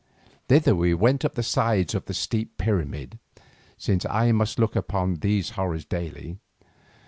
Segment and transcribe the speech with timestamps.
[0.47, 3.19] Thither we went up the sides of the steep pyramid,
[3.77, 6.39] since I must look upon these horrors daily.